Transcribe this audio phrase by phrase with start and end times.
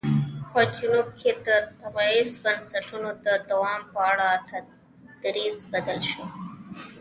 [0.51, 1.49] په جنوب کې د
[1.79, 4.29] تبعیض بنسټونو د دوام په اړه
[5.23, 6.23] دریځ بدل شو.